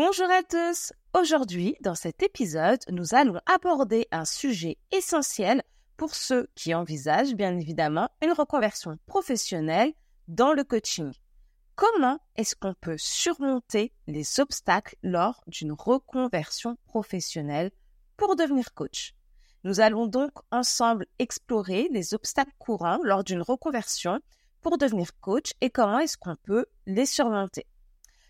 Bonjour 0.00 0.30
à 0.30 0.44
tous. 0.44 0.92
Aujourd'hui, 1.12 1.74
dans 1.80 1.96
cet 1.96 2.22
épisode, 2.22 2.78
nous 2.88 3.16
allons 3.16 3.40
aborder 3.52 4.06
un 4.12 4.24
sujet 4.24 4.78
essentiel 4.92 5.60
pour 5.96 6.14
ceux 6.14 6.48
qui 6.54 6.72
envisagent 6.72 7.34
bien 7.34 7.58
évidemment 7.58 8.08
une 8.22 8.30
reconversion 8.30 8.96
professionnelle 9.06 9.92
dans 10.28 10.52
le 10.52 10.62
coaching. 10.62 11.10
Comment 11.74 12.20
est-ce 12.36 12.54
qu'on 12.54 12.74
peut 12.74 12.94
surmonter 12.96 13.92
les 14.06 14.38
obstacles 14.38 14.94
lors 15.02 15.42
d'une 15.48 15.72
reconversion 15.72 16.76
professionnelle 16.86 17.72
pour 18.16 18.36
devenir 18.36 18.74
coach? 18.74 19.14
Nous 19.64 19.80
allons 19.80 20.06
donc 20.06 20.30
ensemble 20.52 21.06
explorer 21.18 21.88
les 21.90 22.14
obstacles 22.14 22.54
courants 22.60 23.00
lors 23.02 23.24
d'une 23.24 23.42
reconversion 23.42 24.20
pour 24.60 24.78
devenir 24.78 25.18
coach 25.18 25.54
et 25.60 25.70
comment 25.70 25.98
est-ce 25.98 26.16
qu'on 26.16 26.36
peut 26.36 26.66
les 26.86 27.04
surmonter. 27.04 27.66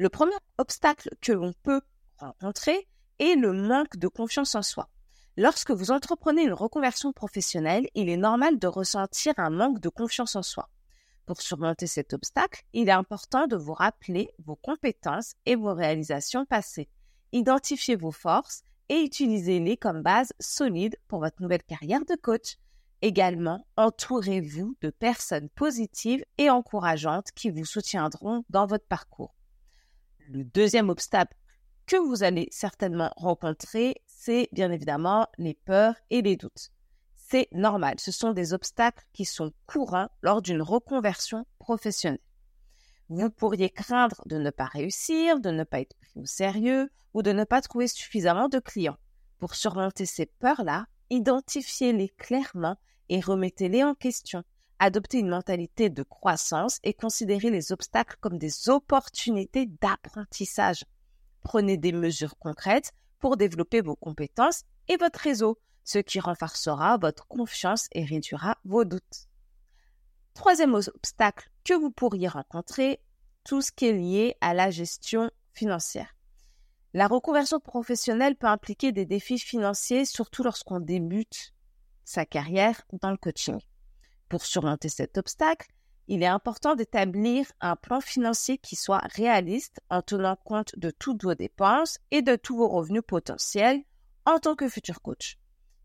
Le 0.00 0.08
premier 0.08 0.32
obstacle 0.56 1.10
que 1.20 1.30
l'on 1.30 1.52
peut 1.62 1.82
rencontrer 2.16 2.88
est 3.18 3.34
le 3.34 3.52
manque 3.52 3.98
de 3.98 4.08
confiance 4.08 4.54
en 4.54 4.62
soi. 4.62 4.88
Lorsque 5.36 5.72
vous 5.72 5.90
entreprenez 5.90 6.44
une 6.44 6.54
reconversion 6.54 7.12
professionnelle, 7.12 7.86
il 7.94 8.08
est 8.08 8.16
normal 8.16 8.58
de 8.58 8.66
ressentir 8.66 9.34
un 9.36 9.50
manque 9.50 9.78
de 9.78 9.90
confiance 9.90 10.36
en 10.36 10.42
soi. 10.42 10.70
Pour 11.26 11.42
surmonter 11.42 11.86
cet 11.86 12.14
obstacle, 12.14 12.62
il 12.72 12.88
est 12.88 12.92
important 12.92 13.46
de 13.46 13.56
vous 13.56 13.74
rappeler 13.74 14.30
vos 14.42 14.56
compétences 14.56 15.34
et 15.44 15.54
vos 15.54 15.74
réalisations 15.74 16.46
passées. 16.46 16.88
Identifiez 17.32 17.96
vos 17.96 18.10
forces 18.10 18.62
et 18.88 19.02
utilisez-les 19.02 19.76
comme 19.76 20.00
base 20.00 20.32
solide 20.40 20.96
pour 21.08 21.20
votre 21.20 21.42
nouvelle 21.42 21.62
carrière 21.64 22.06
de 22.06 22.14
coach. 22.14 22.56
Également, 23.02 23.66
entourez-vous 23.76 24.78
de 24.80 24.88
personnes 24.88 25.50
positives 25.50 26.24
et 26.38 26.48
encourageantes 26.48 27.32
qui 27.32 27.50
vous 27.50 27.66
soutiendront 27.66 28.46
dans 28.48 28.64
votre 28.64 28.86
parcours. 28.86 29.34
Le 30.32 30.44
deuxième 30.44 30.90
obstacle 30.90 31.34
que 31.86 31.96
vous 31.96 32.22
allez 32.22 32.46
certainement 32.52 33.12
rencontrer, 33.16 33.96
c'est 34.06 34.48
bien 34.52 34.70
évidemment 34.70 35.26
les 35.38 35.54
peurs 35.54 35.96
et 36.10 36.22
les 36.22 36.36
doutes. 36.36 36.70
C'est 37.16 37.48
normal, 37.50 37.96
ce 37.98 38.12
sont 38.12 38.32
des 38.32 38.52
obstacles 38.52 39.04
qui 39.12 39.24
sont 39.24 39.52
courants 39.66 40.08
lors 40.22 40.40
d'une 40.40 40.62
reconversion 40.62 41.46
professionnelle. 41.58 42.20
Vous 43.08 43.28
pourriez 43.28 43.70
craindre 43.70 44.22
de 44.26 44.38
ne 44.38 44.50
pas 44.50 44.66
réussir, 44.66 45.40
de 45.40 45.50
ne 45.50 45.64
pas 45.64 45.80
être 45.80 45.96
pris 45.96 46.20
au 46.20 46.26
sérieux 46.26 46.92
ou 47.12 47.22
de 47.22 47.32
ne 47.32 47.42
pas 47.42 47.60
trouver 47.60 47.88
suffisamment 47.88 48.48
de 48.48 48.60
clients. 48.60 48.98
Pour 49.40 49.56
surmonter 49.56 50.06
ces 50.06 50.26
peurs-là, 50.26 50.86
identifiez-les 51.10 52.10
clairement 52.10 52.76
et 53.08 53.18
remettez-les 53.18 53.82
en 53.82 53.96
question. 53.96 54.44
Adoptez 54.82 55.18
une 55.18 55.28
mentalité 55.28 55.90
de 55.90 56.02
croissance 56.02 56.78
et 56.84 56.94
considérez 56.94 57.50
les 57.50 57.70
obstacles 57.70 58.16
comme 58.18 58.38
des 58.38 58.70
opportunités 58.70 59.66
d'apprentissage. 59.66 60.86
Prenez 61.42 61.76
des 61.76 61.92
mesures 61.92 62.38
concrètes 62.38 62.92
pour 63.18 63.36
développer 63.36 63.82
vos 63.82 63.94
compétences 63.94 64.62
et 64.88 64.96
votre 64.96 65.20
réseau, 65.20 65.58
ce 65.84 65.98
qui 65.98 66.18
renforcera 66.18 66.96
votre 66.96 67.28
confiance 67.28 67.88
et 67.92 68.06
réduira 68.06 68.56
vos 68.64 68.86
doutes. 68.86 69.28
Troisième 70.32 70.72
obstacle 70.72 71.50
que 71.62 71.74
vous 71.74 71.90
pourriez 71.90 72.28
rencontrer, 72.28 73.02
tout 73.44 73.60
ce 73.60 73.72
qui 73.72 73.84
est 73.84 73.92
lié 73.92 74.36
à 74.40 74.54
la 74.54 74.70
gestion 74.70 75.30
financière. 75.52 76.16
La 76.94 77.06
reconversion 77.06 77.60
professionnelle 77.60 78.34
peut 78.34 78.46
impliquer 78.46 78.92
des 78.92 79.04
défis 79.04 79.38
financiers, 79.38 80.06
surtout 80.06 80.42
lorsqu'on 80.42 80.80
débute 80.80 81.52
sa 82.06 82.24
carrière 82.24 82.80
dans 82.92 83.10
le 83.10 83.18
coaching. 83.18 83.60
Pour 84.30 84.46
surmonter 84.46 84.88
cet 84.88 85.18
obstacle, 85.18 85.68
il 86.06 86.22
est 86.22 86.26
important 86.26 86.76
d'établir 86.76 87.46
un 87.60 87.74
plan 87.74 88.00
financier 88.00 88.58
qui 88.58 88.76
soit 88.76 89.02
réaliste 89.16 89.80
en 89.90 90.02
tenant 90.02 90.36
compte 90.36 90.72
de 90.78 90.90
toutes 90.90 91.24
vos 91.24 91.34
dépenses 91.34 91.98
et 92.12 92.22
de 92.22 92.36
tous 92.36 92.56
vos 92.56 92.68
revenus 92.68 93.02
potentiels 93.04 93.82
en 94.24 94.38
tant 94.38 94.54
que 94.54 94.68
futur 94.68 95.02
coach. 95.02 95.36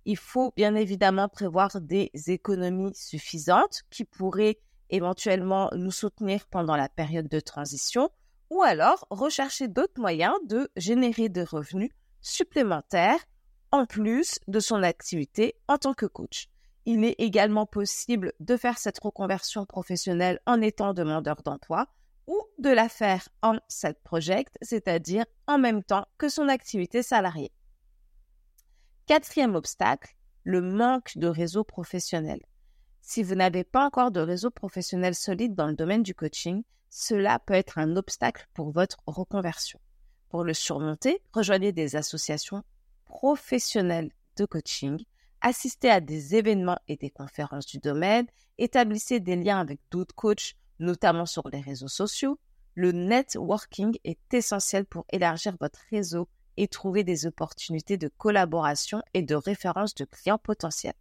Il 0.05 0.15
faut 0.15 0.53
bien 0.55 0.75
évidemment 0.75 1.27
prévoir 1.27 1.81
des 1.81 2.11
économies 2.27 2.93
suffisantes 2.93 3.81
qui 3.89 4.05
pourraient 4.05 4.59
éventuellement 4.91 5.71
nous 5.75 5.91
soutenir 5.91 6.45
pendant 6.45 6.75
la 6.75 6.87
période 6.87 7.27
de 7.27 7.39
transition 7.39 8.11
ou 8.51 8.61
alors 8.61 9.07
rechercher 9.09 9.67
d'autres 9.67 9.99
moyens 9.99 10.35
de 10.45 10.69
générer 10.77 11.29
des 11.29 11.43
revenus 11.43 11.89
supplémentaires 12.21 13.25
en 13.71 13.87
plus 13.87 14.37
de 14.47 14.59
son 14.59 14.83
activité 14.83 15.55
en 15.67 15.79
tant 15.79 15.95
que 15.95 16.05
coach. 16.05 16.47
Il 16.85 17.03
est 17.03 17.15
également 17.17 17.65
possible 17.65 18.33
de 18.39 18.57
faire 18.57 18.77
cette 18.77 18.99
reconversion 18.99 19.65
professionnelle 19.65 20.39
en 20.45 20.61
étant 20.61 20.93
demandeur 20.93 21.41
d'emploi 21.43 21.87
ou 22.27 22.39
de 22.59 22.69
la 22.69 22.89
faire 22.89 23.27
en 23.41 23.57
side 23.67 23.97
project, 24.03 24.55
c'est-à-dire 24.61 25.25
en 25.47 25.57
même 25.57 25.83
temps 25.83 26.05
que 26.17 26.29
son 26.29 26.47
activité 26.47 27.01
salariée. 27.01 27.51
Quatrième 29.07 29.55
obstacle, 29.55 30.15
le 30.43 30.61
manque 30.61 31.17
de 31.17 31.27
réseau 31.27 31.63
professionnel. 31.63 32.39
Si 33.01 33.23
vous 33.23 33.35
n'avez 33.35 33.63
pas 33.63 33.85
encore 33.85 34.11
de 34.11 34.19
réseau 34.19 34.49
professionnel 34.49 35.15
solide 35.15 35.55
dans 35.55 35.67
le 35.67 35.75
domaine 35.75 36.03
du 36.03 36.15
coaching, 36.15 36.63
cela 36.89 37.39
peut 37.39 37.53
être 37.53 37.77
un 37.77 37.95
obstacle 37.97 38.47
pour 38.53 38.71
votre 38.71 38.97
reconversion. 39.05 39.79
Pour 40.29 40.43
le 40.43 40.53
surmonter, 40.53 41.21
rejoignez 41.33 41.71
des 41.71 41.95
associations 41.95 42.63
professionnelles 43.05 44.11
de 44.37 44.45
coaching 44.45 45.03
assistez 45.45 45.91
à 45.91 46.01
des 46.01 46.35
événements 46.35 46.79
et 46.87 46.97
des 46.97 47.11
conférences 47.11 47.67
du 47.67 47.77
domaine, 47.77 48.25
établissez 48.57 49.19
des 49.19 49.35
liens 49.35 49.59
avec 49.59 49.79
d'autres 49.91 50.15
coachs, 50.15 50.55
notamment 50.79 51.27
sur 51.27 51.47
les 51.49 51.61
réseaux 51.61 51.87
sociaux. 51.87 52.39
Le 52.73 52.91
networking 52.91 53.95
est 54.03 54.33
essentiel 54.33 54.85
pour 54.85 55.05
élargir 55.11 55.55
votre 55.61 55.79
réseau 55.91 56.27
et 56.57 56.67
trouver 56.67 57.03
des 57.03 57.27
opportunités 57.27 57.95
de 57.95 58.07
collaboration 58.07 59.03
et 59.13 59.21
de 59.21 59.35
référence 59.35 59.93
de 59.93 60.05
clients 60.05 60.39
potentiels. 60.39 60.95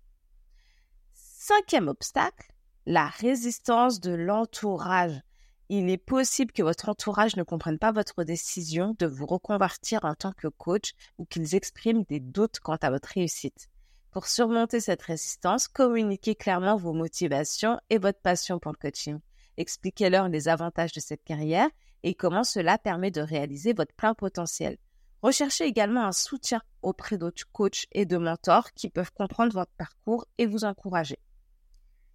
Cinquième 1.14 1.88
obstacle, 1.88 2.52
la 2.84 3.06
résistance 3.06 3.98
de 3.98 4.12
l'entourage. 4.12 5.22
Il 5.70 5.88
est 5.88 5.96
possible 5.96 6.52
que 6.52 6.62
votre 6.62 6.90
entourage 6.90 7.36
ne 7.36 7.44
comprenne 7.44 7.78
pas 7.78 7.92
votre 7.92 8.24
décision 8.24 8.94
de 8.98 9.06
vous 9.06 9.24
reconvertir 9.24 10.04
en 10.04 10.14
tant 10.14 10.32
que 10.32 10.48
coach 10.48 10.92
ou 11.16 11.24
qu'ils 11.24 11.54
expriment 11.54 12.04
des 12.04 12.20
doutes 12.20 12.60
quant 12.60 12.76
à 12.82 12.90
votre 12.90 13.08
réussite. 13.08 13.70
Pour 14.14 14.28
surmonter 14.28 14.78
cette 14.78 15.02
résistance, 15.02 15.66
communiquez 15.66 16.36
clairement 16.36 16.76
vos 16.76 16.92
motivations 16.92 17.80
et 17.90 17.98
votre 17.98 18.20
passion 18.20 18.60
pour 18.60 18.70
le 18.70 18.78
coaching. 18.78 19.18
Expliquez-leur 19.56 20.28
les 20.28 20.46
avantages 20.46 20.92
de 20.92 21.00
cette 21.00 21.24
carrière 21.24 21.68
et 22.04 22.14
comment 22.14 22.44
cela 22.44 22.78
permet 22.78 23.10
de 23.10 23.20
réaliser 23.20 23.72
votre 23.72 23.92
plein 23.92 24.14
potentiel. 24.14 24.78
Recherchez 25.20 25.64
également 25.64 26.04
un 26.04 26.12
soutien 26.12 26.62
auprès 26.80 27.18
d'autres 27.18 27.42
coachs 27.50 27.86
et 27.90 28.06
de 28.06 28.16
mentors 28.16 28.70
qui 28.74 28.88
peuvent 28.88 29.10
comprendre 29.12 29.52
votre 29.52 29.72
parcours 29.76 30.26
et 30.38 30.46
vous 30.46 30.62
encourager. 30.62 31.18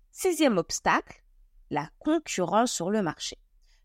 Sixième 0.09 0.57
obstacle, 0.57 1.21
la 1.69 1.89
concurrence 1.99 2.71
sur 2.71 2.91
le 2.91 3.01
marché. 3.01 3.37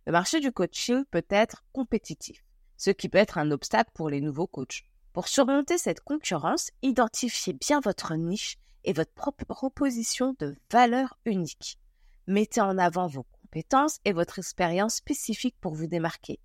Le 0.07 0.13
marché 0.13 0.39
du 0.39 0.53
coaching 0.53 1.05
peut 1.11 1.27
être 1.31 1.65
compétitif, 1.73 2.45
ce 2.77 2.91
qui 2.91 3.09
peut 3.09 3.19
être 3.19 3.39
un 3.39 3.51
obstacle 3.51 3.91
pour 3.93 4.09
les 4.09 4.21
nouveaux 4.21 4.47
coachs. 4.47 4.85
Pour 5.15 5.29
surmonter 5.29 5.79
cette 5.79 6.01
concurrence, 6.01 6.73
identifiez 6.83 7.53
bien 7.53 7.79
votre 7.79 8.17
niche 8.17 8.59
et 8.83 8.93
votre 8.93 9.13
proposition 9.47 10.35
de 10.41 10.57
valeur 10.73 11.17
unique. 11.25 11.79
Mettez 12.27 12.61
en 12.61 12.79
avant 12.79 13.07
vos 13.07 13.23
compétences 13.23 14.01
et 14.05 14.13
votre 14.13 14.41
expérience 14.41 14.97
spécifique 14.97 15.55
pour 15.61 15.73
vous 15.73 15.87
démarquer. 15.87 16.41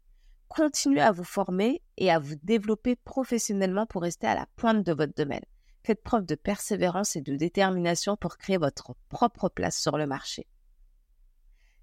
Continuez 0.50 1.02
à 1.02 1.12
vous 1.12 1.24
former 1.24 1.82
et 1.98 2.12
à 2.12 2.20
vous 2.20 2.36
développer 2.44 2.96
professionnellement 2.96 3.88
pour 3.88 4.04
rester 4.04 4.28
à 4.28 4.36
la 4.36 4.46
pointe 4.56 4.86
de 4.86 4.94
votre 4.94 5.16
domaine. 5.16 5.46
Faites 5.84 6.04
preuve 6.04 6.28
de 6.28 6.36
persévérance 6.36 7.16
et 7.16 7.22
de 7.22 7.36
détermination 7.36 8.18
pour 8.18 8.38
créer 8.38 8.58
votre 8.58 8.94
propre 9.10 9.50
place 9.50 9.80
sur 9.80 9.98
le 9.98 10.06
marché. 10.06 10.46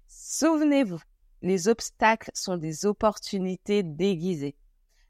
Souvenez-vous, 0.07 1.01
les 1.41 1.67
obstacles 1.67 2.31
sont 2.33 2.55
des 2.55 2.85
opportunités 2.85 3.83
déguisées. 3.83 4.55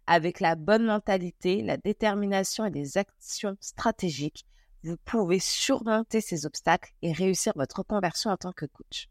Avec 0.07 0.39
la 0.39 0.56
bonne 0.56 0.86
mentalité, 0.86 1.62
la 1.62 1.75
détermination 1.75 2.65
et 2.65 2.71
des 2.71 2.98
actions 2.98 3.57
stratégiques, 3.59 4.45
vous 4.83 4.95
pouvez 5.04 5.39
surmonter 5.39 6.21
ces 6.21 6.45
obstacles 6.45 6.94
et 7.01 7.12
réussir 7.12 7.51
votre 7.57 7.83
conversion 7.83 8.31
en 8.31 8.38
tant 8.38 8.54
que 8.54 8.65
coach. 8.65 9.09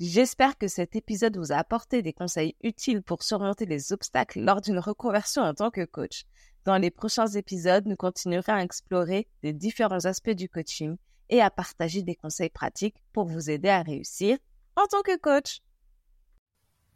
J'espère 0.00 0.56
que 0.56 0.66
cet 0.66 0.96
épisode 0.96 1.36
vous 1.36 1.52
a 1.52 1.56
apporté 1.56 2.00
des 2.00 2.14
conseils 2.14 2.54
utiles 2.62 3.02
pour 3.02 3.22
surmonter 3.22 3.66
les 3.66 3.92
obstacles 3.92 4.40
lors 4.40 4.62
d'une 4.62 4.78
reconversion 4.78 5.42
en 5.42 5.52
tant 5.52 5.70
que 5.70 5.84
coach. 5.84 6.24
Dans 6.64 6.78
les 6.78 6.90
prochains 6.90 7.26
épisodes, 7.26 7.86
nous 7.86 7.96
continuerons 7.96 8.54
à 8.54 8.62
explorer 8.62 9.28
les 9.42 9.52
différents 9.52 10.06
aspects 10.06 10.30
du 10.30 10.48
coaching 10.48 10.96
et 11.28 11.42
à 11.42 11.50
partager 11.50 12.02
des 12.02 12.14
conseils 12.14 12.48
pratiques 12.48 12.96
pour 13.12 13.26
vous 13.26 13.50
aider 13.50 13.68
à 13.68 13.82
réussir 13.82 14.38
en 14.76 14.86
tant 14.86 15.02
que 15.02 15.18
coach. 15.18 15.60